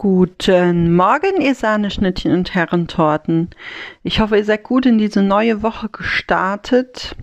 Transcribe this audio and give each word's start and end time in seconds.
Guten 0.00 0.94
Morgen, 0.94 1.40
ihr 1.40 1.56
Sahneschnittchen 1.56 2.30
und 2.32 2.54
Herrentorten. 2.54 3.50
Ich 4.04 4.20
hoffe, 4.20 4.36
ihr 4.36 4.44
seid 4.44 4.62
gut 4.62 4.86
in 4.86 4.96
diese 4.96 5.22
neue 5.22 5.60
Woche 5.64 5.88
gestartet. 5.88 7.16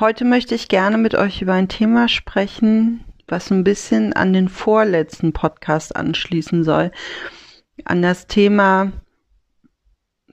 Heute 0.00 0.24
möchte 0.24 0.54
ich 0.54 0.68
gerne 0.68 0.96
mit 0.96 1.14
euch 1.14 1.42
über 1.42 1.52
ein 1.52 1.68
Thema 1.68 2.08
sprechen, 2.08 3.04
was 3.28 3.50
ein 3.50 3.64
bisschen 3.64 4.14
an 4.14 4.32
den 4.32 4.48
vorletzten 4.48 5.34
Podcast 5.34 5.94
anschließen 5.94 6.64
soll. 6.64 6.90
An 7.84 8.00
das 8.00 8.26
Thema 8.26 8.92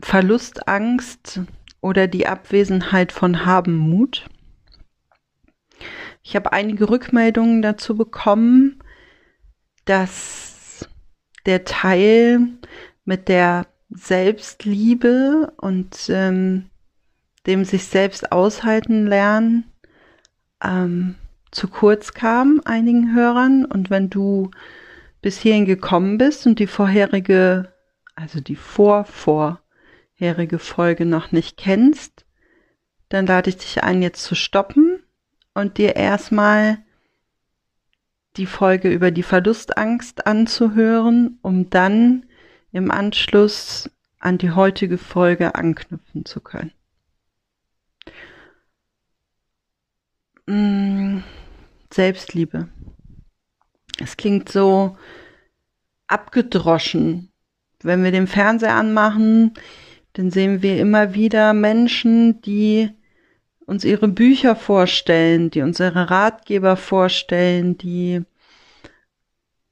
Verlustangst 0.01 1.41
oder 1.81 2.07
die 2.07 2.27
Abwesenheit 2.27 3.11
von 3.11 3.45
Habenmut. 3.45 4.29
Ich 6.23 6.37
habe 6.37 6.53
einige 6.53 6.89
Rückmeldungen 6.89 7.61
dazu 7.61 7.97
bekommen 7.97 8.81
dass 9.89 10.88
der 11.48 11.66
Teil 11.66 12.41
mit 13.05 13.27
der 13.27 13.66
Selbstliebe 13.89 15.52
und 15.57 16.09
ähm, 16.09 16.70
dem 17.47 17.66
sich 17.66 17.85
selbst 17.85 18.31
aushalten 18.31 19.07
lernen 19.07 19.63
ähm, 20.63 21.16
zu 21.49 21.67
kurz 21.67 22.13
kam 22.13 22.61
einigen 22.66 23.16
Hörern. 23.16 23.66
Und 23.66 23.89
wenn 23.89 24.11
du 24.11 24.52
bis 25.23 25.39
hierhin 25.39 25.66
gekommen 25.66 26.19
bist 26.19 26.45
und 26.45 26.59
die 26.59 26.67
vorherige, 26.67 27.73
also 28.13 28.41
die 28.41 28.58
vorvorherige 28.58 30.59
Folge 30.59 31.08
noch 31.08 31.31
nicht 31.31 31.58
kennst, 31.58 32.27
dann 33.09 33.25
lade 33.25 33.49
ich 33.49 33.58
dich 33.58 33.83
ein, 33.83 34.03
jetzt 34.03 34.21
zu 34.21 34.35
stoppen 34.35 35.02
und 35.55 35.80
dir 35.80 35.95
erstmal 35.95 36.77
die 38.38 38.45
Folge 38.45 38.89
über 38.89 39.11
die 39.11 39.23
Verlustangst 39.23 40.27
anzuhören, 40.27 41.39
um 41.41 41.69
dann 41.69 42.25
im 42.71 42.91
Anschluss 42.91 43.89
an 44.19 44.38
die 44.38 44.52
heutige 44.52 44.97
Folge 44.97 45.55
anknüpfen 45.55 46.25
zu 46.25 46.41
können. 46.41 46.71
Mm, 50.45 51.23
Selbstliebe. 51.91 52.69
Es 53.99 54.17
klingt 54.17 54.49
so 54.49 54.97
abgedroschen. 56.08 57.31
Wenn 57.81 58.03
wir 58.03 58.11
den 58.11 58.27
Fernseher 58.27 58.75
anmachen, 58.75 59.53
dann 60.14 60.31
sehen 60.31 60.61
wir 60.61 60.80
immer 60.80 61.14
wieder 61.14 61.53
Menschen, 61.53 62.41
die 62.41 62.89
uns 63.70 63.86
ihre 63.86 64.08
Bücher 64.08 64.56
vorstellen, 64.56 65.52
die 65.52 65.62
uns 65.62 65.80
ihre 65.80 66.09
Ratgeber 66.09 66.75
vorstellen, 66.75 67.78
die 67.78 68.23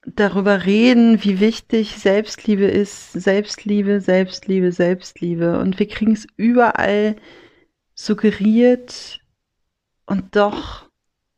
darüber 0.06 0.66
reden, 0.66 1.24
wie 1.24 1.40
wichtig 1.40 1.98
Selbstliebe 1.98 2.66
ist, 2.66 3.14
Selbstliebe, 3.14 4.00
Selbstliebe, 4.00 4.72
Selbstliebe. 4.72 5.60
Und 5.60 5.80
wir 5.80 5.88
kriegen 5.88 6.14
es 6.14 6.28
überall 6.38 7.16
suggeriert 7.96 9.20
und 10.06 10.36
doch 10.36 10.88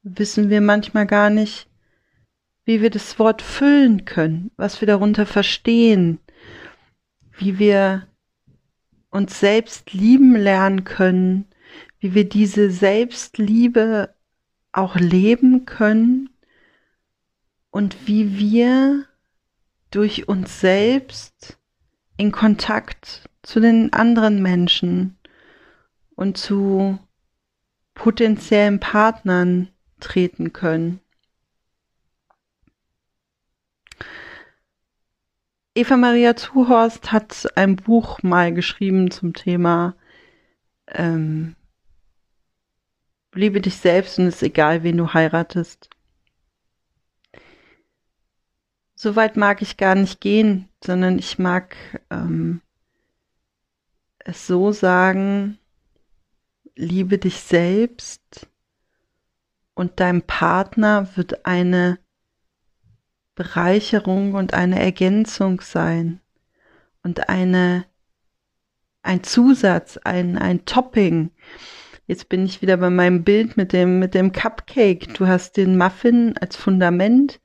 wissen 0.03 0.49
wir 0.49 0.59
manchmal 0.59 1.07
gar 1.07 1.29
nicht, 1.29 1.69
wie 2.65 2.81
wir 2.81 2.89
das 2.89 3.17
Wort 3.19 3.41
füllen 3.41 4.03
können, 4.03 4.51
was 4.57 4.81
wir 4.81 4.85
darunter 4.85 5.25
verstehen, 5.25 6.19
wie 7.37 7.57
wir 7.57 8.05
uns 9.11 9.39
selbst 9.39 9.93
lieben 9.93 10.35
lernen 10.35 10.83
können, 10.83 11.48
wie 11.99 12.13
wir 12.13 12.27
diese 12.27 12.71
Selbstliebe 12.71 14.13
auch 14.71 14.95
leben 14.95 15.65
können 15.65 16.29
und 17.71 18.07
wie 18.07 18.37
wir 18.37 19.05
durch 19.91 20.27
uns 20.27 20.59
selbst 20.59 21.57
in 22.17 22.31
Kontakt 22.31 23.29
zu 23.41 23.59
den 23.59 23.93
anderen 23.93 24.41
Menschen 24.41 25.17
und 26.15 26.37
zu 26.37 26.99
potenziellen 27.93 28.79
Partnern 28.79 29.69
treten 29.99 30.53
können. 30.53 31.01
Eva 35.75 35.97
Maria 35.97 36.35
Zuhorst 36.35 37.11
hat 37.11 37.47
ein 37.55 37.77
Buch 37.77 38.21
mal 38.21 38.53
geschrieben 38.53 39.11
zum 39.11 39.33
Thema 39.33 39.95
ähm, 40.87 41.55
Liebe 43.39 43.61
dich 43.61 43.77
selbst 43.77 44.19
und 44.19 44.27
es 44.27 44.35
ist 44.35 44.43
egal, 44.43 44.83
wen 44.83 44.97
du 44.97 45.13
heiratest. 45.13 45.89
so 49.01 49.15
weit 49.15 49.37
mag 49.37 49.61
ich 49.61 49.77
gar 49.77 49.95
nicht 49.95 50.19
gehen, 50.19 50.67
sondern 50.83 51.19
ich 51.19 51.39
mag 51.39 51.77
ähm, 52.09 52.59
es 54.19 54.45
so 54.45 54.73
sagen, 54.73 55.57
liebe 56.75 57.17
dich 57.17 57.39
selbst 57.39 58.49
und 59.73 60.01
dein 60.01 60.21
Partner 60.21 61.15
wird 61.15 61.45
eine 61.45 61.97
Bereicherung 63.35 64.33
und 64.33 64.53
eine 64.53 64.81
Ergänzung 64.81 65.61
sein 65.61 66.19
und 67.01 67.29
eine 67.29 67.85
ein 69.01 69.23
Zusatz, 69.23 69.95
ein, 69.95 70.37
ein 70.37 70.65
Topping. 70.65 71.31
Jetzt 72.09 72.27
bin 72.27 72.43
ich 72.43 72.61
wieder 72.61 72.75
bei 72.75 72.89
meinem 72.89 73.23
Bild 73.23 73.55
mit 73.55 73.71
dem, 73.71 73.99
mit 73.99 74.15
dem 74.15 74.33
Cupcake. 74.33 75.13
Du 75.13 75.27
hast 75.27 75.55
den 75.55 75.77
Muffin 75.77 76.35
als 76.39 76.57
Fundament 76.57 77.39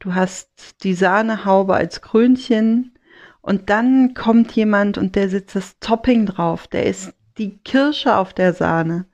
du 0.00 0.14
hast 0.14 0.82
die 0.82 0.94
Sahnehaube 0.94 1.74
als 1.74 2.00
Krönchen 2.00 2.98
und 3.40 3.70
dann 3.70 4.14
kommt 4.14 4.52
jemand 4.52 4.98
und 4.98 5.14
der 5.14 5.28
setzt 5.28 5.54
das 5.54 5.78
Topping 5.78 6.26
drauf, 6.26 6.66
der 6.66 6.86
ist 6.86 7.14
die 7.38 7.58
Kirsche 7.58 8.16
auf 8.16 8.34
der 8.34 8.52
Sahne, 8.52 9.06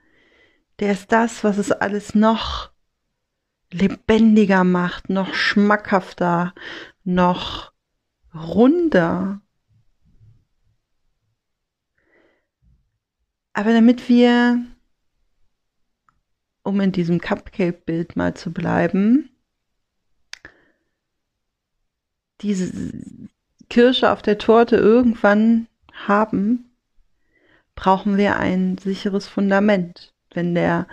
der 0.80 0.92
ist 0.92 1.12
das, 1.12 1.44
was 1.44 1.58
es 1.58 1.70
alles 1.70 2.14
noch 2.14 2.70
lebendiger 3.70 4.64
macht, 4.64 5.10
noch 5.10 5.34
schmackhafter, 5.34 6.54
noch 7.04 7.72
runder. 8.34 9.40
Aber 13.52 13.72
damit 13.72 14.08
wir, 14.08 14.64
um 16.66 16.80
in 16.80 16.92
diesem 16.92 17.20
Cupcake-Bild 17.20 18.16
mal 18.16 18.34
zu 18.34 18.52
bleiben, 18.52 19.30
diese 22.40 22.92
Kirsche 23.70 24.10
auf 24.10 24.20
der 24.20 24.38
Torte 24.38 24.76
irgendwann 24.76 25.68
haben, 25.92 26.70
brauchen 27.74 28.16
wir 28.16 28.36
ein 28.36 28.78
sicheres 28.78 29.26
Fundament. 29.26 30.12
Wenn 30.34 30.54
der 30.54 30.86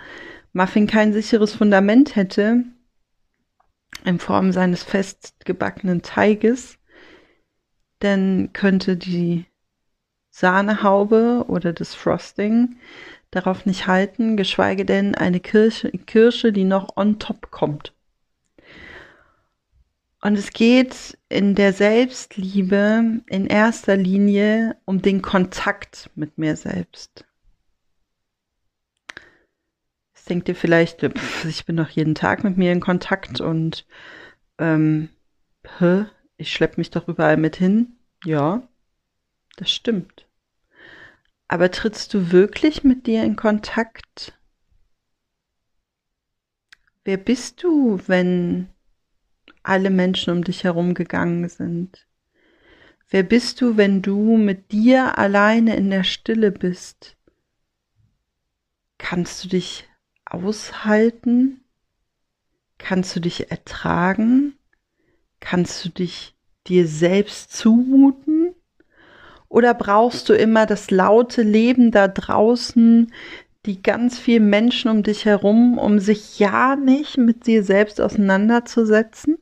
Muffin 0.52 0.86
kein 0.86 1.12
sicheres 1.12 1.54
Fundament 1.54 2.16
hätte, 2.16 2.64
in 4.04 4.18
Form 4.18 4.52
seines 4.52 4.82
festgebackenen 4.82 6.02
Teiges, 6.02 6.78
dann 7.98 8.52
könnte 8.52 8.96
die 8.96 9.46
Sahnehaube 10.30 11.44
oder 11.48 11.72
das 11.72 11.94
Frosting 11.94 12.76
darauf 13.34 13.66
nicht 13.66 13.86
halten, 13.86 14.36
geschweige 14.36 14.84
denn 14.84 15.14
eine 15.14 15.40
Kirsche, 15.40 15.90
Kirsche 15.90 16.52
die 16.52 16.64
noch 16.64 16.96
on 16.96 17.18
top 17.18 17.50
kommt. 17.50 17.92
Und 20.20 20.38
es 20.38 20.52
geht 20.52 21.18
in 21.28 21.54
der 21.54 21.74
Selbstliebe 21.74 23.20
in 23.26 23.46
erster 23.46 23.94
Linie 23.94 24.74
um 24.86 25.02
den 25.02 25.20
Kontakt 25.20 26.08
mit 26.14 26.38
mir 26.38 26.56
selbst. 26.56 27.26
Jetzt 30.14 30.30
denkt 30.30 30.48
ihr 30.48 30.56
vielleicht, 30.56 31.02
ich 31.46 31.66
bin 31.66 31.76
doch 31.76 31.90
jeden 31.90 32.14
Tag 32.14 32.42
mit 32.42 32.56
mir 32.56 32.72
in 32.72 32.80
Kontakt 32.80 33.42
und 33.42 33.86
ähm, 34.56 35.10
ich 36.38 36.50
schleppe 36.50 36.80
mich 36.80 36.90
doch 36.90 37.06
überall 37.06 37.36
mit 37.36 37.56
hin. 37.56 37.98
Ja, 38.24 38.66
das 39.56 39.70
stimmt. 39.70 40.26
Aber 41.48 41.70
trittst 41.70 42.14
du 42.14 42.32
wirklich 42.32 42.84
mit 42.84 43.06
dir 43.06 43.22
in 43.22 43.36
Kontakt? 43.36 44.38
Wer 47.04 47.18
bist 47.18 47.62
du, 47.62 48.00
wenn 48.06 48.68
alle 49.62 49.90
Menschen 49.90 50.32
um 50.32 50.42
dich 50.42 50.64
herum 50.64 50.94
gegangen 50.94 51.48
sind? 51.48 52.06
Wer 53.10 53.22
bist 53.22 53.60
du, 53.60 53.76
wenn 53.76 54.02
du 54.02 54.36
mit 54.36 54.72
dir 54.72 55.18
alleine 55.18 55.76
in 55.76 55.90
der 55.90 56.04
Stille 56.04 56.50
bist? 56.50 57.16
Kannst 58.98 59.44
du 59.44 59.48
dich 59.48 59.86
aushalten? 60.24 61.62
Kannst 62.78 63.14
du 63.14 63.20
dich 63.20 63.50
ertragen? 63.50 64.58
Kannst 65.40 65.84
du 65.84 65.90
dich 65.90 66.34
dir 66.66 66.88
selbst 66.88 67.52
zumuten? 67.52 68.33
Oder 69.54 69.72
brauchst 69.72 70.28
du 70.28 70.32
immer 70.32 70.66
das 70.66 70.90
laute 70.90 71.42
Leben 71.42 71.92
da 71.92 72.08
draußen, 72.08 73.12
die 73.66 73.82
ganz 73.84 74.18
vielen 74.18 74.50
Menschen 74.50 74.90
um 74.90 75.04
dich 75.04 75.26
herum, 75.26 75.78
um 75.78 76.00
sich 76.00 76.40
ja 76.40 76.74
nicht 76.74 77.18
mit 77.18 77.46
dir 77.46 77.62
selbst 77.62 78.00
auseinanderzusetzen? 78.00 79.38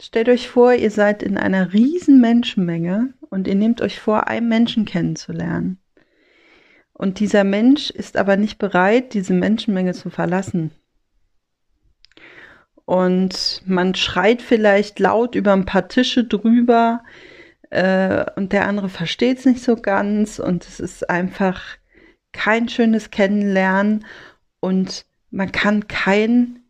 Stellt 0.00 0.28
euch 0.28 0.48
vor, 0.48 0.74
ihr 0.74 0.90
seid 0.90 1.22
in 1.22 1.36
einer 1.38 1.72
riesen 1.72 2.20
Menschenmenge 2.20 3.14
und 3.30 3.46
ihr 3.46 3.54
nehmt 3.54 3.82
euch 3.82 4.00
vor, 4.00 4.26
einen 4.26 4.48
Menschen 4.48 4.84
kennenzulernen. 4.84 5.78
Und 6.92 7.20
dieser 7.20 7.44
Mensch 7.44 7.90
ist 7.90 8.16
aber 8.16 8.36
nicht 8.36 8.58
bereit, 8.58 9.14
diese 9.14 9.32
Menschenmenge 9.32 9.92
zu 9.92 10.10
verlassen. 10.10 10.72
Und 12.84 13.62
man 13.64 13.94
schreit 13.94 14.42
vielleicht 14.42 14.98
laut 14.98 15.34
über 15.34 15.52
ein 15.52 15.64
paar 15.64 15.88
Tische 15.88 16.24
drüber 16.24 17.02
äh, 17.70 18.26
und 18.36 18.52
der 18.52 18.66
andere 18.66 18.88
versteht 18.88 19.38
es 19.38 19.44
nicht 19.46 19.62
so 19.62 19.76
ganz. 19.76 20.38
Und 20.38 20.64
es 20.64 20.80
ist 20.80 21.08
einfach 21.08 21.62
kein 22.32 22.68
schönes 22.68 23.10
Kennenlernen. 23.10 24.04
Und 24.60 25.06
man 25.30 25.52
kann 25.52 25.88
kein 25.88 26.60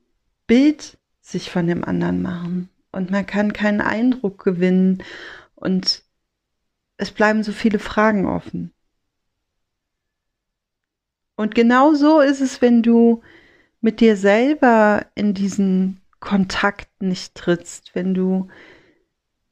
Bild 0.46 0.98
sich 1.20 1.50
von 1.50 1.66
dem 1.66 1.84
anderen 1.84 2.22
machen. 2.22 2.68
Und 2.92 3.10
man 3.10 3.26
kann 3.26 3.52
keinen 3.52 3.80
Eindruck 3.80 4.44
gewinnen. 4.44 5.02
Und 5.54 6.02
es 6.98 7.10
bleiben 7.10 7.42
so 7.42 7.52
viele 7.52 7.78
Fragen 7.78 8.26
offen. 8.26 8.72
Und 11.36 11.54
genau 11.54 11.94
so 11.94 12.20
ist 12.20 12.40
es, 12.40 12.62
wenn 12.62 12.82
du 12.82 13.22
mit 13.80 14.00
dir 14.00 14.16
selber 14.16 15.06
in 15.16 15.34
diesen 15.34 16.01
Kontakt 16.22 17.02
nicht 17.02 17.34
trittst, 17.34 17.96
wenn 17.96 18.14
du 18.14 18.46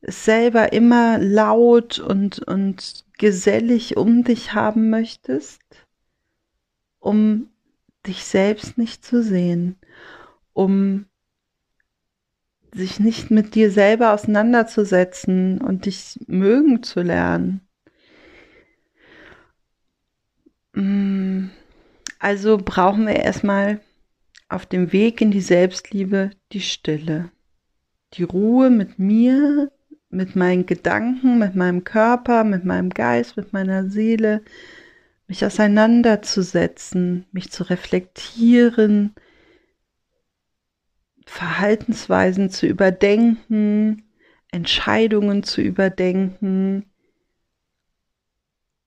selber 0.03 0.73
immer 0.73 1.19
laut 1.19 1.99
und, 1.99 2.39
und 2.39 3.05
gesellig 3.19 3.97
um 3.97 4.23
dich 4.23 4.55
haben 4.55 4.89
möchtest, 4.89 5.61
um 7.01 7.51
dich 8.07 8.25
selbst 8.25 8.79
nicht 8.79 9.05
zu 9.05 9.21
sehen, 9.21 9.81
um 10.53 11.07
sich 12.73 13.01
nicht 13.01 13.33
mit 13.33 13.57
dir 13.57 13.73
selber 13.73 14.15
auseinanderzusetzen 14.15 15.61
und 15.61 15.87
dich 15.87 16.21
mögen 16.29 16.85
zu 16.85 17.03
lernen. 17.03 17.63
Mm, 20.75 21.49
also 22.21 22.59
brauchen 22.59 23.09
wir 23.09 23.17
erstmal 23.17 23.81
auf 24.51 24.67
dem 24.67 24.93
Weg 24.93 25.21
in 25.21 25.31
die 25.31 25.41
Selbstliebe 25.41 26.31
die 26.53 26.61
Stille, 26.61 27.31
die 28.15 28.25
Ruhe 28.25 28.69
mit 28.69 28.99
mir, 28.99 29.71
mit 30.11 30.35
meinen 30.35 30.67
Gedanken, 30.67 31.39
mit 31.39 31.55
meinem 31.55 31.85
Körper, 31.85 32.43
mit 32.43 32.65
meinem 32.65 32.91
Geist, 32.91 33.37
mit 33.37 33.53
meiner 33.53 33.89
Seele, 33.89 34.43
mich 35.29 35.47
auseinanderzusetzen, 35.47 37.27
mich 37.31 37.53
zu 37.53 37.63
reflektieren, 37.71 39.15
Verhaltensweisen 41.25 42.51
zu 42.51 42.67
überdenken, 42.67 44.03
Entscheidungen 44.51 45.45
zu 45.45 45.61
überdenken, 45.61 46.87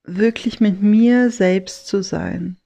wirklich 0.03 0.59
mit 0.59 0.81
mir 0.81 1.31
selbst 1.31 1.87
zu 1.87 2.03
sein. 2.03 2.57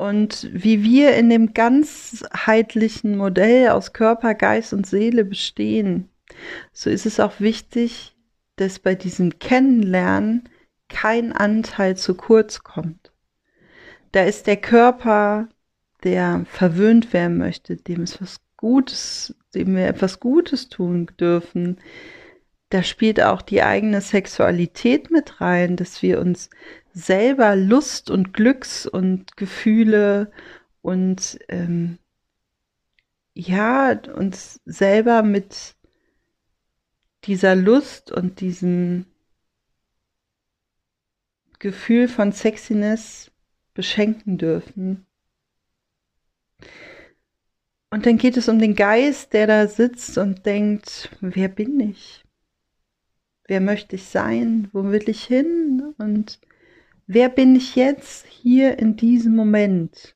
Und 0.00 0.48
wie 0.54 0.82
wir 0.82 1.14
in 1.14 1.28
dem 1.28 1.52
ganzheitlichen 1.52 3.18
Modell 3.18 3.68
aus 3.68 3.92
Körper, 3.92 4.34
Geist 4.34 4.72
und 4.72 4.86
Seele 4.86 5.26
bestehen, 5.26 6.08
so 6.72 6.88
ist 6.88 7.04
es 7.04 7.20
auch 7.20 7.38
wichtig, 7.38 8.16
dass 8.56 8.78
bei 8.78 8.94
diesem 8.94 9.38
Kennenlernen 9.38 10.48
kein 10.88 11.32
Anteil 11.32 11.98
zu 11.98 12.14
kurz 12.14 12.62
kommt. 12.62 13.12
Da 14.12 14.22
ist 14.22 14.46
der 14.46 14.56
Körper, 14.56 15.50
der 16.02 16.46
verwöhnt 16.46 17.12
werden 17.12 17.36
möchte, 17.36 17.76
dem 17.76 18.00
es 18.00 18.22
was 18.22 18.40
Gutes, 18.56 19.36
dem 19.54 19.76
wir 19.76 19.86
etwas 19.86 20.18
Gutes 20.18 20.70
tun 20.70 21.10
dürfen. 21.20 21.76
Da 22.70 22.82
spielt 22.82 23.20
auch 23.20 23.42
die 23.42 23.62
eigene 23.62 24.00
Sexualität 24.00 25.10
mit 25.10 25.42
rein, 25.42 25.76
dass 25.76 26.00
wir 26.00 26.20
uns 26.20 26.48
selber 26.92 27.56
Lust 27.56 28.10
und 28.10 28.32
Glücks 28.32 28.86
und 28.86 29.36
Gefühle 29.36 30.30
und 30.82 31.38
ähm, 31.48 31.98
ja, 33.34 33.98
uns 34.14 34.60
selber 34.64 35.22
mit 35.22 35.76
dieser 37.24 37.54
Lust 37.54 38.10
und 38.10 38.40
diesem 38.40 39.06
Gefühl 41.58 42.08
von 42.08 42.32
Sexiness 42.32 43.30
beschenken 43.74 44.38
dürfen. 44.38 45.06
Und 47.90 48.06
dann 48.06 48.18
geht 48.18 48.36
es 48.36 48.48
um 48.48 48.58
den 48.58 48.74
Geist, 48.74 49.32
der 49.32 49.46
da 49.46 49.66
sitzt 49.66 50.16
und 50.16 50.46
denkt, 50.46 51.10
wer 51.20 51.48
bin 51.48 51.80
ich? 51.80 52.24
Wer 53.46 53.60
möchte 53.60 53.96
ich 53.96 54.04
sein? 54.04 54.68
Wo 54.72 54.84
will 54.90 55.08
ich 55.08 55.24
hin? 55.24 55.94
Und 55.98 56.40
wer 57.12 57.28
bin 57.28 57.56
ich 57.56 57.74
jetzt 57.74 58.24
hier 58.26 58.78
in 58.78 58.96
diesem 58.96 59.34
Moment? 59.34 60.14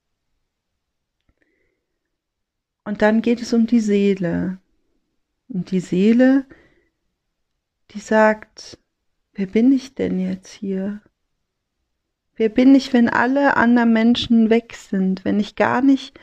Und 2.85 3.03
dann 3.03 3.21
geht 3.21 3.43
es 3.43 3.53
um 3.53 3.67
die 3.67 3.81
Seele. 3.81 4.59
Und 5.49 5.73
die 5.73 5.81
Seele, 5.81 6.47
die 7.91 7.99
sagt, 7.99 8.79
wer 9.33 9.47
bin 9.47 9.73
ich 9.73 9.97
denn 9.97 10.21
jetzt 10.21 10.53
hier? 10.53 11.03
Wer 12.37 12.49
bin 12.49 12.77
ich, 12.77 12.93
wenn 12.93 13.09
alle 13.09 13.57
anderen 13.57 13.93
Menschen 13.93 14.49
weg 14.49 14.75
sind, 14.75 15.25
wenn 15.25 15.41
ich 15.41 15.57
gar 15.57 15.83
nicht 15.83 16.17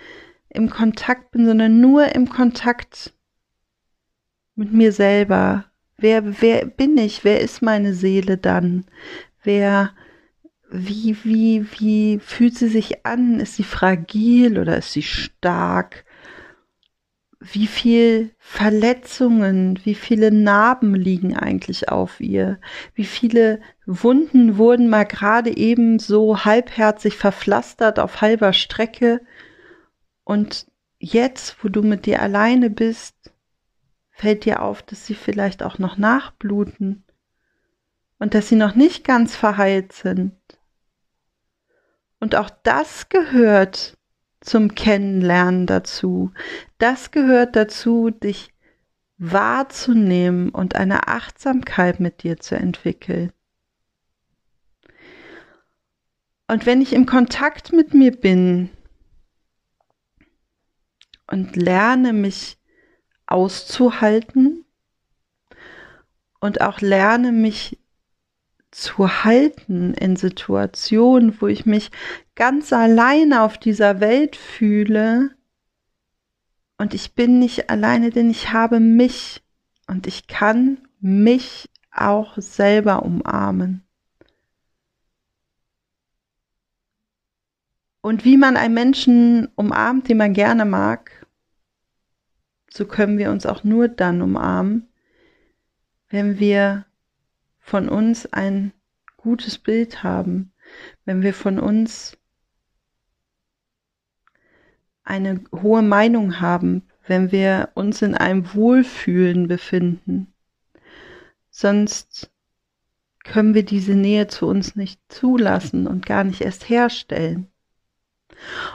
im 0.48 0.70
Kontakt 0.70 1.32
bin, 1.32 1.46
sondern 1.46 1.82
nur 1.82 2.16
im 2.16 2.30
Kontakt 2.30 3.14
mit 4.56 4.72
mir 4.72 4.94
selber? 4.94 5.66
Wer, 5.98 6.42
wer 6.42 6.66
bin 6.66 6.98
ich? 6.98 7.26
Wer 7.26 7.42
ist 7.42 7.62
meine 7.62 7.94
Seele 7.94 8.38
dann? 8.38 8.86
Wer, 9.44 9.94
wie, 10.72 11.18
wie, 11.24 11.66
wie 11.78 12.20
fühlt 12.20 12.58
sie 12.58 12.70
sich 12.70 13.06
an? 13.06 13.40
Ist 13.40 13.56
sie 13.56 13.64
fragil 13.64 14.58
oder 14.60 14.78
ist 14.78 14.94
sie 14.94 15.04
stark? 15.04 16.06
wie 17.42 17.66
viel 17.66 18.36
Verletzungen, 18.38 19.80
wie 19.84 19.96
viele 19.96 20.32
Narben 20.32 20.94
liegen 20.94 21.36
eigentlich 21.36 21.90
auf 21.90 22.20
ihr, 22.22 22.60
wie 22.94 23.04
viele 23.04 23.62
Wunden 23.88 24.58
wurden 24.58 24.90
mal 24.90 25.06
gerade 25.06 25.58
eben 25.58 25.98
so 25.98 26.46
halbherzig 26.46 27.18
verpflastert 27.18 27.98
auf 27.98 28.22
halber 28.22 28.54
Strecke 28.54 29.22
und 30.24 30.68
jetzt, 31.00 31.64
wo 31.64 31.70
du 31.70 31.82
mit 31.82 32.06
dir 32.06 32.22
alleine 32.22 32.70
bist, 32.70 33.16
fällt 34.12 34.46
dir 34.46 34.62
auf, 34.62 34.84
dass 34.84 35.08
sie 35.08 35.16
vielleicht 35.16 35.64
auch 35.64 35.80
noch 35.80 35.98
nachbluten 35.98 37.04
und 38.20 38.36
dass 38.36 38.50
sie 38.50 38.56
noch 38.56 38.76
nicht 38.76 39.04
ganz 39.04 39.36
verheilt 39.36 39.94
sind. 39.94 40.34
Und 42.22 42.36
auch 42.36 42.52
das 42.64 43.10
gehört 43.10 43.98
zum 44.42 44.76
Kennenlernen 44.76 45.66
dazu. 45.66 46.32
Das 46.78 47.10
gehört 47.10 47.56
dazu, 47.56 48.12
dich 48.12 48.54
wahrzunehmen 49.18 50.50
und 50.50 50.76
eine 50.76 51.08
Achtsamkeit 51.08 52.00
mit 52.00 52.22
dir 52.22 52.40
zu 52.40 52.56
entwickeln. 52.56 53.34
Und 56.48 56.68
wenn 56.68 56.82
ich 56.82 56.94
im 56.94 57.08
Kontakt 57.08 57.74
mit 57.74 57.96
mir 57.96 58.12
bin 58.12 58.70
und 61.26 61.56
lerne 61.56 62.14
mich 62.14 62.60
auszuhalten 63.26 64.64
und 66.40 66.62
auch 66.62 66.82
lerne 66.82 67.32
mich 67.32 67.81
zu 68.72 69.24
halten 69.24 69.94
in 69.94 70.16
Situationen, 70.16 71.40
wo 71.42 71.48
ich 71.48 71.66
mich 71.66 71.92
ganz 72.36 72.74
alleine 72.74 73.44
auf 73.44 73.58
dieser 73.58 74.00
Welt 74.00 74.36
fühle. 74.36 75.32
Und 76.78 76.94
ich 76.94 77.14
bin 77.14 77.40
nicht 77.40 77.70
alleine, 77.70 78.10
denn 78.10 78.30
ich 78.30 78.54
habe 78.54 78.80
mich 78.80 79.44
und 79.88 80.08
ich 80.08 80.28
kann 80.28 80.80
mich 81.00 81.70
auch 81.92 82.38
selber 82.38 83.04
umarmen. 83.04 83.84
Und 88.02 88.26
wie 88.26 88.38
man 88.38 88.58
einen 88.58 88.74
Menschen 88.74 89.50
umarmt, 89.56 90.10
den 90.10 90.18
man 90.18 90.34
gerne 90.34 90.66
mag, 90.66 91.28
so 92.70 92.86
können 92.86 93.18
wir 93.18 93.30
uns 93.30 93.46
auch 93.46 93.64
nur 93.64 93.90
dann 93.90 94.22
umarmen, 94.22 94.88
wenn 96.10 96.40
wir 96.40 96.86
von 97.62 97.88
uns 97.88 98.26
ein 98.26 98.74
gutes 99.18 99.58
Bild 99.58 100.04
haben, 100.04 100.52
wenn 101.06 101.22
wir 101.22 101.34
von 101.34 101.60
uns 101.60 102.18
eine 105.04 105.42
hohe 105.52 105.82
Meinung 105.82 106.40
haben, 106.42 106.84
wenn 107.08 107.32
wir 107.32 107.70
uns 107.74 108.02
in 108.02 108.16
einem 108.16 108.54
Wohlfühlen 108.54 109.48
befinden. 109.48 110.34
Sonst 111.50 112.32
können 113.24 113.54
wir 113.54 113.64
diese 113.64 113.94
Nähe 113.94 114.28
zu 114.28 114.48
uns 114.48 114.76
nicht 114.76 115.00
zulassen 115.10 115.88
und 115.88 116.06
gar 116.06 116.24
nicht 116.24 116.42
erst 116.42 116.70
herstellen. 116.70 117.48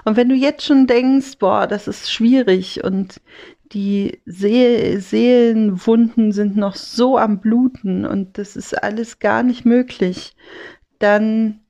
Und 0.04 0.16
wenn 0.16 0.28
du 0.28 0.34
jetzt 0.34 0.64
schon 0.64 0.86
denkst, 0.86 1.38
boah, 1.38 1.66
das 1.66 1.88
ist 1.88 2.12
schwierig 2.12 2.84
und 2.84 3.20
die 3.72 4.20
See 4.26 4.98
Seelenwunden 4.98 6.32
sind 6.32 6.56
noch 6.56 6.76
so 6.76 7.18
am 7.18 7.40
Bluten 7.40 8.04
und 8.06 8.38
das 8.38 8.56
ist 8.56 8.74
alles 8.82 9.18
gar 9.18 9.42
nicht 9.42 9.64
möglich, 9.64 10.36
dann 10.98 11.60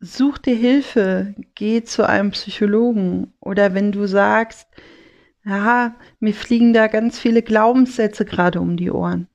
such 0.00 0.38
dir 0.38 0.56
Hilfe, 0.56 1.34
geh 1.54 1.82
zu 1.84 2.08
einem 2.08 2.30
Psychologen 2.30 3.32
oder 3.40 3.74
wenn 3.74 3.92
du 3.92 4.06
sagst, 4.06 4.68
ja, 5.44 5.94
mir 6.18 6.34
fliegen 6.34 6.72
da 6.72 6.86
ganz 6.86 7.18
viele 7.18 7.42
Glaubenssätze 7.42 8.24
gerade 8.24 8.60
um 8.60 8.76
die 8.76 8.90
Ohren. 8.90 9.28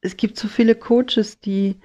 Es 0.00 0.16
gibt 0.16 0.38
so 0.38 0.48
viele 0.48 0.74
Coaches, 0.74 1.40
die 1.40 1.80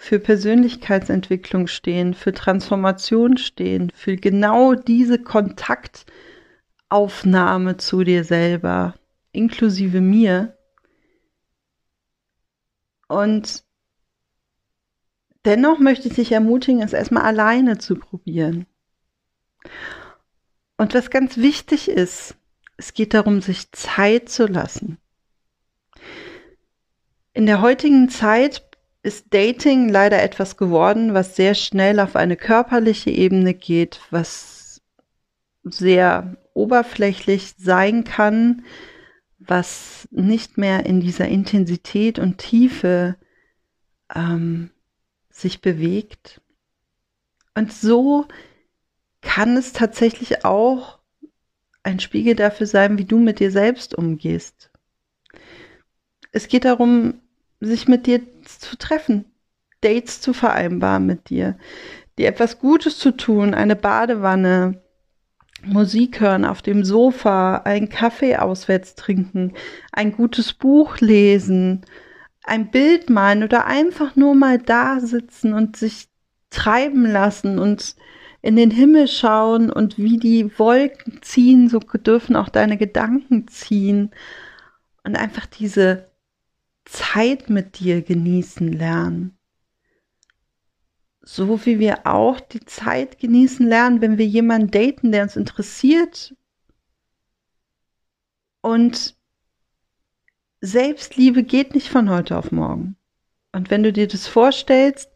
für 0.00 0.20
Persönlichkeitsentwicklung 0.20 1.66
stehen, 1.66 2.14
für 2.14 2.32
Transformation 2.32 3.36
stehen, 3.36 3.90
für 3.90 4.14
genau 4.16 4.74
diese 4.74 5.18
Kontaktaufnahme 5.18 7.78
zu 7.78 8.04
dir 8.04 8.22
selber, 8.22 8.94
inklusive 9.32 10.00
mir. 10.00 10.56
Und 13.08 13.64
dennoch 15.44 15.80
möchte 15.80 16.06
ich 16.06 16.14
dich 16.14 16.30
ermutigen, 16.30 16.80
es 16.80 16.92
erstmal 16.92 17.24
alleine 17.24 17.78
zu 17.78 17.96
probieren. 17.96 18.66
Und 20.76 20.94
was 20.94 21.10
ganz 21.10 21.38
wichtig 21.38 21.88
ist, 21.88 22.36
es 22.76 22.94
geht 22.94 23.14
darum, 23.14 23.40
sich 23.40 23.72
Zeit 23.72 24.28
zu 24.28 24.46
lassen. 24.46 24.98
In 27.32 27.46
der 27.46 27.60
heutigen 27.60 28.08
Zeit 28.08 28.67
ist 29.08 29.32
Dating 29.32 29.88
leider 29.88 30.22
etwas 30.22 30.58
geworden, 30.58 31.14
was 31.14 31.34
sehr 31.34 31.54
schnell 31.54 31.98
auf 31.98 32.14
eine 32.14 32.36
körperliche 32.36 33.10
Ebene 33.10 33.54
geht, 33.54 34.02
was 34.10 34.82
sehr 35.64 36.36
oberflächlich 36.52 37.54
sein 37.56 38.04
kann, 38.04 38.66
was 39.38 40.06
nicht 40.10 40.58
mehr 40.58 40.84
in 40.84 41.00
dieser 41.00 41.26
Intensität 41.26 42.18
und 42.18 42.36
Tiefe 42.36 43.16
ähm, 44.14 44.70
sich 45.30 45.62
bewegt. 45.62 46.42
Und 47.54 47.72
so 47.72 48.26
kann 49.22 49.56
es 49.56 49.72
tatsächlich 49.72 50.44
auch 50.44 50.98
ein 51.82 51.98
Spiegel 51.98 52.34
dafür 52.34 52.66
sein, 52.66 52.98
wie 52.98 53.06
du 53.06 53.18
mit 53.18 53.40
dir 53.40 53.50
selbst 53.50 53.94
umgehst. 53.94 54.70
Es 56.30 56.48
geht 56.48 56.66
darum, 56.66 57.22
sich 57.60 57.88
mit 57.88 58.06
dir 58.06 58.20
zu 58.44 58.76
treffen, 58.76 59.24
Dates 59.80 60.20
zu 60.20 60.32
vereinbaren 60.32 61.06
mit 61.06 61.30
dir, 61.30 61.56
dir 62.18 62.28
etwas 62.28 62.58
Gutes 62.58 62.98
zu 62.98 63.16
tun, 63.16 63.54
eine 63.54 63.76
Badewanne, 63.76 64.82
Musik 65.64 66.20
hören 66.20 66.44
auf 66.44 66.62
dem 66.62 66.84
Sofa, 66.84 67.56
einen 67.58 67.88
Kaffee 67.88 68.36
auswärts 68.36 68.94
trinken, 68.94 69.54
ein 69.92 70.12
gutes 70.12 70.52
Buch 70.52 70.98
lesen, 70.98 71.84
ein 72.44 72.70
Bild 72.70 73.10
malen 73.10 73.42
oder 73.42 73.66
einfach 73.66 74.14
nur 74.16 74.34
mal 74.34 74.58
da 74.58 75.00
sitzen 75.00 75.52
und 75.52 75.76
sich 75.76 76.08
treiben 76.50 77.04
lassen 77.04 77.58
und 77.58 77.96
in 78.40 78.56
den 78.56 78.70
Himmel 78.70 79.08
schauen 79.08 79.70
und 79.70 79.98
wie 79.98 80.16
die 80.16 80.58
Wolken 80.58 81.20
ziehen, 81.22 81.68
so 81.68 81.80
dürfen 81.80 82.36
auch 82.36 82.48
deine 82.48 82.76
Gedanken 82.76 83.48
ziehen. 83.48 84.12
Und 85.02 85.16
einfach 85.16 85.46
diese 85.46 86.07
Zeit 86.88 87.50
mit 87.50 87.78
dir 87.78 88.02
genießen 88.02 88.72
lernen. 88.72 89.38
So 91.20 91.66
wie 91.66 91.78
wir 91.78 92.06
auch 92.06 92.40
die 92.40 92.64
Zeit 92.64 93.18
genießen 93.18 93.66
lernen, 93.66 94.00
wenn 94.00 94.16
wir 94.16 94.26
jemanden 94.26 94.70
daten, 94.70 95.12
der 95.12 95.24
uns 95.24 95.36
interessiert. 95.36 96.34
Und 98.62 99.16
Selbstliebe 100.62 101.42
geht 101.42 101.74
nicht 101.74 101.88
von 101.88 102.08
heute 102.08 102.38
auf 102.38 102.50
morgen. 102.50 102.96
Und 103.52 103.70
wenn 103.70 103.82
du 103.82 103.92
dir 103.92 104.08
das 104.08 104.26
vorstellst, 104.26 105.10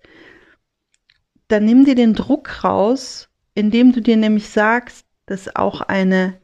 dann 1.48 1.64
nimm 1.64 1.84
dir 1.86 1.94
den 1.94 2.12
Druck 2.12 2.64
raus, 2.64 3.30
indem 3.54 3.92
du 3.92 4.02
dir 4.02 4.18
nämlich 4.18 4.50
sagst, 4.50 5.06
dass 5.24 5.56
auch 5.56 5.80
eine 5.80 6.41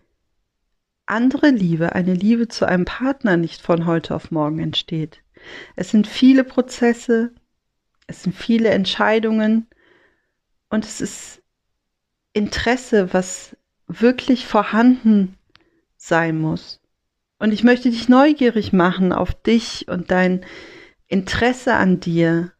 andere 1.10 1.50
Liebe, 1.50 1.94
eine 1.94 2.14
Liebe 2.14 2.48
zu 2.48 2.66
einem 2.66 2.84
Partner 2.84 3.36
nicht 3.36 3.62
von 3.62 3.86
heute 3.86 4.14
auf 4.14 4.30
morgen 4.30 4.58
entsteht. 4.58 5.22
Es 5.76 5.90
sind 5.90 6.06
viele 6.06 6.44
Prozesse, 6.44 7.32
es 8.06 8.22
sind 8.22 8.34
viele 8.34 8.70
Entscheidungen 8.70 9.66
und 10.70 10.84
es 10.84 11.00
ist 11.00 11.42
Interesse, 12.32 13.12
was 13.12 13.56
wirklich 13.86 14.46
vorhanden 14.46 15.36
sein 15.96 16.38
muss. 16.38 16.80
Und 17.38 17.52
ich 17.52 17.64
möchte 17.64 17.90
dich 17.90 18.08
neugierig 18.08 18.72
machen 18.72 19.12
auf 19.12 19.34
dich 19.34 19.86
und 19.88 20.10
dein 20.10 20.44
Interesse 21.06 21.74
an 21.74 22.00
dir. 22.00 22.52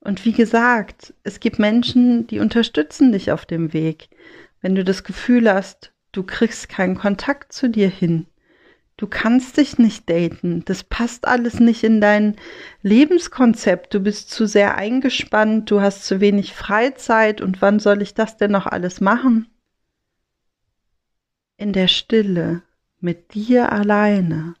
Und 0.00 0.24
wie 0.24 0.32
gesagt, 0.32 1.14
es 1.22 1.40
gibt 1.40 1.58
Menschen, 1.58 2.26
die 2.26 2.40
unterstützen 2.40 3.12
dich 3.12 3.30
auf 3.30 3.46
dem 3.46 3.72
Weg. 3.72 4.08
Wenn 4.60 4.74
du 4.74 4.84
das 4.84 5.04
Gefühl 5.04 5.52
hast, 5.52 5.92
Du 6.12 6.22
kriegst 6.22 6.68
keinen 6.68 6.96
Kontakt 6.96 7.52
zu 7.52 7.68
dir 7.68 7.88
hin. 7.88 8.26
Du 8.98 9.06
kannst 9.06 9.56
dich 9.56 9.78
nicht 9.78 10.08
daten. 10.08 10.64
Das 10.66 10.84
passt 10.84 11.26
alles 11.26 11.58
nicht 11.58 11.82
in 11.82 12.00
dein 12.00 12.36
Lebenskonzept. 12.82 13.94
Du 13.94 14.00
bist 14.00 14.30
zu 14.30 14.46
sehr 14.46 14.76
eingespannt. 14.76 15.70
Du 15.70 15.80
hast 15.80 16.04
zu 16.04 16.20
wenig 16.20 16.54
Freizeit. 16.54 17.40
Und 17.40 17.62
wann 17.62 17.80
soll 17.80 18.02
ich 18.02 18.14
das 18.14 18.36
denn 18.36 18.52
noch 18.52 18.66
alles 18.66 19.00
machen? 19.00 19.48
In 21.56 21.72
der 21.72 21.88
Stille, 21.88 22.62
mit 23.00 23.34
dir 23.34 23.72
alleine. 23.72 24.54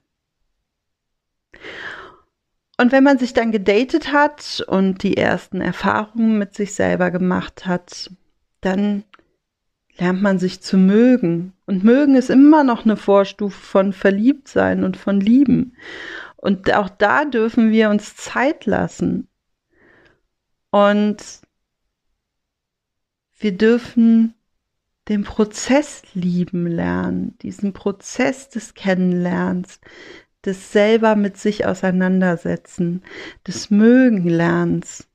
Und 2.78 2.90
wenn 2.90 3.04
man 3.04 3.18
sich 3.18 3.34
dann 3.34 3.52
gedatet 3.52 4.12
hat 4.12 4.64
und 4.66 5.02
die 5.02 5.16
ersten 5.16 5.60
Erfahrungen 5.60 6.38
mit 6.38 6.54
sich 6.54 6.74
selber 6.74 7.10
gemacht 7.10 7.66
hat, 7.66 8.10
dann 8.60 9.04
lernt 9.98 10.22
man 10.22 10.38
sich 10.38 10.60
zu 10.60 10.78
mögen. 10.78 11.52
Und 11.66 11.84
mögen 11.84 12.16
ist 12.16 12.30
immer 12.30 12.64
noch 12.64 12.84
eine 12.84 12.96
Vorstufe 12.96 13.60
von 13.60 13.92
verliebt 13.92 14.48
sein 14.48 14.84
und 14.84 14.96
von 14.96 15.20
lieben. 15.20 15.76
Und 16.36 16.72
auch 16.74 16.88
da 16.88 17.24
dürfen 17.24 17.70
wir 17.70 17.90
uns 17.90 18.16
Zeit 18.16 18.66
lassen. 18.66 19.28
Und 20.70 21.42
wir 23.38 23.56
dürfen 23.56 24.34
den 25.08 25.24
Prozess 25.24 26.02
lieben 26.14 26.66
lernen, 26.66 27.36
diesen 27.38 27.72
Prozess 27.72 28.48
des 28.48 28.74
Kennenlernens, 28.74 29.80
des 30.44 30.72
selber 30.72 31.16
mit 31.16 31.36
sich 31.36 31.66
auseinandersetzen, 31.66 33.02
des 33.46 33.70
Mögenlernens. 33.70 35.08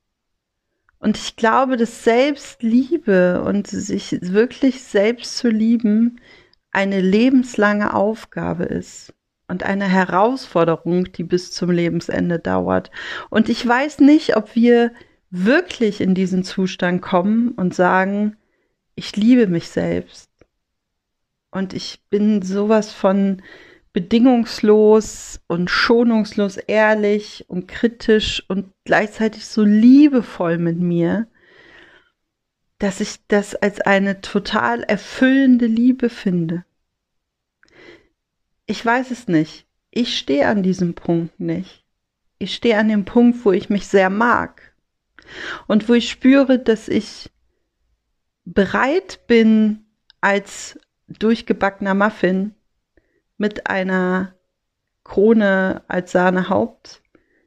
Und 1.00 1.18
ich 1.18 1.36
glaube, 1.36 1.78
dass 1.78 2.04
Selbstliebe 2.04 3.44
und 3.44 3.68
sich 3.68 4.18
wirklich 4.22 4.84
selbst 4.84 5.38
zu 5.38 5.50
lieben 5.50 6.20
eine 6.72 7.02
lebenslange 7.02 7.94
Aufgabe 7.94 8.64
ist 8.64 9.14
und 9.48 9.64
eine 9.64 9.88
Herausforderung, 9.88 11.12
die 11.12 11.24
bis 11.24 11.52
zum 11.52 11.72
Lebensende 11.72 12.40
dauert. 12.40 12.92
Und 13.30 13.50
ich 13.50 13.66
weiß 13.66 14.00
nicht, 14.00 14.36
ob 14.36 14.56
wir 14.56 14.92
wirklich 15.30 16.02
in 16.02 16.16
diesen 16.16 16.44
Zustand 16.44 17.02
kommen 17.02 17.52
und 17.52 17.74
sagen, 17.74 18.38
ich 18.96 19.16
liebe 19.16 19.48
mich 19.48 19.70
selbst. 19.70 20.30
Und 21.52 21.74
ich 21.74 22.02
bin 22.10 22.42
sowas 22.42 22.92
von 22.92 23.42
bedingungslos 23.98 25.42
und 25.48 25.72
schonungslos 25.72 26.58
ehrlich 26.58 27.46
und 27.48 27.68
kritisch 27.68 28.44
und 28.48 28.72
gleichzeitig 28.86 29.48
so 29.48 29.64
liebevoll 29.64 30.60
mit 30.60 30.78
mir, 30.78 31.26
dass 32.78 33.00
ich 33.00 33.26
das 33.28 33.56
als 33.56 33.82
eine 33.82 34.22
total 34.22 34.84
erfüllende 34.84 35.66
Liebe 35.66 36.10
finde. 36.10 36.64
Ich 38.68 38.86
weiß 38.86 39.10
es 39.10 39.28
nicht. 39.28 39.66
Ich 39.90 40.16
stehe 40.16 40.48
an 40.48 40.62
diesem 40.62 40.94
Punkt 40.94 41.40
nicht. 41.40 41.84
Ich 42.38 42.54
stehe 42.54 42.78
an 42.78 42.90
dem 42.90 43.04
Punkt, 43.04 43.44
wo 43.46 43.52
ich 43.52 43.72
mich 43.72 43.88
sehr 43.88 44.12
mag 44.12 44.76
und 45.66 45.90
wo 45.90 45.96
ich 45.96 46.08
spüre, 46.08 46.60
dass 46.60 46.88
ich 46.88 47.32
bereit 48.46 49.22
bin, 49.26 49.88
als 50.22 50.80
durchgebackener 51.08 51.96
Muffin 51.96 52.54
mit 53.38 53.70
einer 53.70 54.34
Krone 55.04 55.84
als 55.88 56.12
Sahnehaupt, 56.12 57.02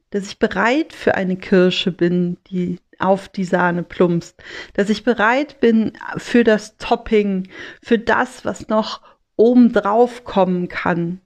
dass 0.09 0.25
ich 0.25 0.39
bereit 0.39 0.93
für 0.93 1.15
eine 1.15 1.37
Kirsche 1.37 1.91
bin, 1.91 2.37
die 2.47 2.79
auf 2.99 3.29
die 3.29 3.45
Sahne 3.45 3.83
plumpst, 3.83 4.41
dass 4.73 4.89
ich 4.89 5.03
bereit 5.03 5.59
bin 5.59 5.93
für 6.17 6.43
das 6.43 6.77
Topping, 6.77 7.49
für 7.81 7.97
das, 7.97 8.45
was 8.45 8.67
noch 8.67 9.01
oben 9.35 9.73
drauf 9.73 10.23
kommen 10.23 10.67
kann. 10.67 11.21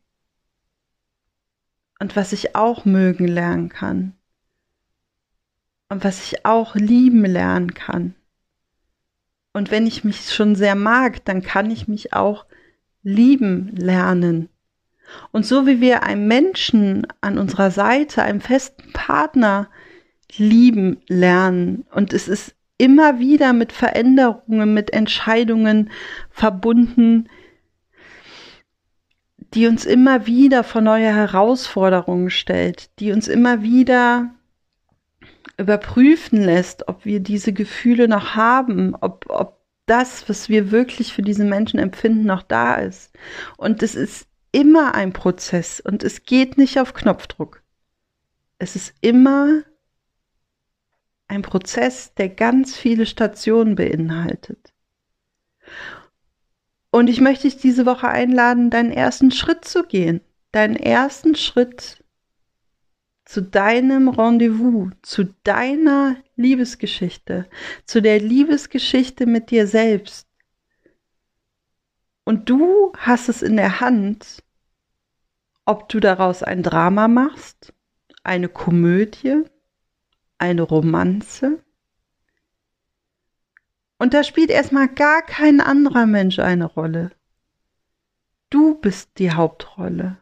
Und 1.99 2.15
was 2.15 2.33
ich 2.33 2.55
auch 2.55 2.85
mögen 2.85 3.27
lernen 3.27 3.69
kann. 3.69 4.13
Und 5.89 6.03
was 6.03 6.23
ich 6.23 6.45
auch 6.45 6.75
lieben 6.75 7.25
lernen 7.25 7.73
kann. 7.73 8.15
Und 9.53 9.71
wenn 9.71 9.87
ich 9.87 10.03
mich 10.03 10.33
schon 10.33 10.55
sehr 10.55 10.75
mag, 10.75 11.23
dann 11.25 11.41
kann 11.41 11.71
ich 11.71 11.87
mich 11.87 12.13
auch 12.13 12.45
lieben 13.03 13.69
lernen. 13.75 14.49
Und 15.31 15.45
so 15.45 15.67
wie 15.67 15.81
wir 15.81 16.03
einen 16.03 16.27
Menschen 16.27 17.07
an 17.21 17.37
unserer 17.37 17.71
Seite, 17.71 18.23
einen 18.23 18.41
festen 18.41 18.91
Partner 18.93 19.69
lieben 20.37 20.97
lernen, 21.07 21.85
und 21.91 22.13
es 22.13 22.27
ist 22.27 22.55
immer 22.77 23.19
wieder 23.19 23.53
mit 23.53 23.71
Veränderungen, 23.71 24.73
mit 24.73 24.91
Entscheidungen 24.93 25.91
verbunden, 26.29 27.29
die 29.53 29.67
uns 29.67 29.85
immer 29.85 30.27
wieder 30.27 30.63
vor 30.63 30.81
neue 30.81 31.07
Herausforderungen 31.07 32.29
stellt, 32.29 32.99
die 32.99 33.13
uns 33.13 33.27
immer 33.27 33.61
wieder 33.61 34.31
überprüfen 35.57 36.43
lässt, 36.43 36.89
ob 36.89 37.05
wir 37.05 37.21
diese 37.21 37.53
Gefühle 37.53 38.09
noch 38.09 38.35
haben, 38.35 38.95
ob, 38.99 39.25
ob 39.29 39.61
das, 39.85 40.27
was 40.27 40.49
wir 40.49 40.71
wirklich 40.71 41.13
für 41.13 41.21
diese 41.21 41.45
Menschen 41.45 41.79
empfinden, 41.79 42.25
noch 42.25 42.41
da 42.41 42.75
ist. 42.75 43.13
Und 43.55 43.81
es 43.83 43.95
ist 43.95 44.27
immer 44.55 44.95
ein 44.95 45.11
Prozess 45.11 45.81
und 45.81 46.01
es 46.01 46.23
geht 46.23 46.57
nicht 46.57 46.79
auf 46.79 46.93
Knopfdruck. 46.93 47.61
Es 48.57 48.77
ist 48.77 48.93
immer 49.01 49.63
ein 51.27 51.41
Prozess, 51.41 52.13
der 52.13 52.29
ganz 52.29 52.73
viele 52.73 53.05
Stationen 53.05 53.75
beinhaltet. 53.75 54.73
Und 56.89 57.09
ich 57.09 57.19
möchte 57.19 57.49
dich 57.49 57.57
diese 57.57 57.85
Woche 57.85 58.07
einladen, 58.07 58.69
deinen 58.69 58.91
ersten 58.91 59.31
Schritt 59.31 59.65
zu 59.65 59.83
gehen, 59.83 60.21
deinen 60.53 60.77
ersten 60.77 61.35
Schritt 61.35 62.01
zu 63.25 63.41
deinem 63.41 64.07
Rendezvous, 64.07 64.93
zu 65.01 65.35
deiner 65.43 66.15
Liebesgeschichte, 66.37 67.49
zu 67.85 68.01
der 68.01 68.21
Liebesgeschichte 68.21 69.25
mit 69.25 69.51
dir 69.51 69.67
selbst. 69.67 70.29
Und 72.25 72.49
du 72.49 72.91
hast 72.97 73.29
es 73.29 73.41
in 73.41 73.55
der 73.55 73.79
Hand, 73.79 74.43
ob 75.63 75.87
du 75.89 75.99
daraus 75.99 76.43
ein 76.43 76.63
Drama 76.63 77.07
machst, 77.07 77.71
eine 78.23 78.49
Komödie, 78.49 79.43
eine 80.39 80.63
Romanze. 80.63 81.63
Und 83.97 84.13
da 84.13 84.23
spielt 84.23 84.49
erstmal 84.49 84.87
gar 84.87 85.21
kein 85.21 85.61
anderer 85.61 86.07
Mensch 86.07 86.39
eine 86.39 86.65
Rolle. 86.65 87.11
Du 88.49 88.75
bist 88.75 89.19
die 89.19 89.31
Hauptrolle. 89.31 90.17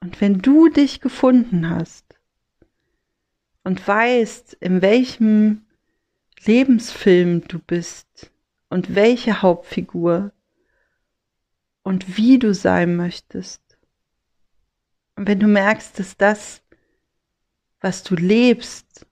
Und 0.00 0.20
wenn 0.20 0.40
du 0.40 0.68
dich 0.68 1.00
gefunden 1.00 1.70
hast 1.70 2.18
und 3.62 3.86
weißt, 3.86 4.54
in 4.54 4.82
welchem 4.82 5.64
Lebensfilm 6.44 7.46
du 7.46 7.60
bist 7.60 8.30
und 8.68 8.94
welche 8.94 9.42
Hauptfigur 9.42 10.32
und 11.86 12.16
wie 12.16 12.40
du 12.40 12.52
sein 12.52 12.96
möchtest, 12.96 13.62
und 15.14 15.28
wenn 15.28 15.38
du 15.38 15.46
merkst, 15.46 15.96
dass 16.00 16.16
das, 16.16 16.60
was 17.78 18.02
du 18.02 18.16
lebst, 18.16 19.06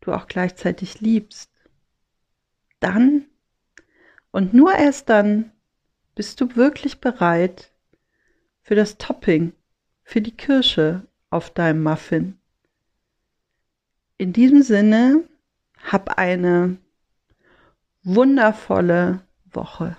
du 0.00 0.12
auch 0.12 0.28
gleichzeitig 0.28 1.00
liebst, 1.00 1.50
dann 2.78 3.26
und 4.30 4.54
nur 4.54 4.76
erst 4.76 5.08
dann 5.08 5.50
bist 6.14 6.40
du 6.40 6.54
wirklich 6.54 7.00
bereit, 7.00 7.72
für 8.62 8.76
das 8.76 8.96
Topping, 8.96 9.54
für 10.04 10.20
die 10.20 10.36
Kirsche 10.36 11.04
auf 11.30 11.50
deinem 11.50 11.82
Muffin. 11.82 12.38
In 14.18 14.32
diesem 14.32 14.62
Sinne, 14.62 15.28
hab 15.82 16.16
eine 16.16 16.76
wundervolle 18.04 19.26
Woche. 19.46 19.96